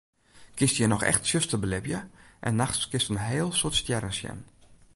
[0.59, 1.99] Kinst hjir noch echt tsjuster belibje
[2.47, 4.39] en nachts kinst in heel soad stjerren sjen.